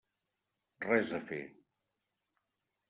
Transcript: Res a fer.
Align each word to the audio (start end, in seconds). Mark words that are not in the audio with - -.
Res 0.87 1.13
a 1.19 1.21
fer. 1.29 1.41